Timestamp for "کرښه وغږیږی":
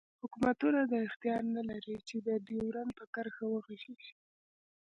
3.13-4.13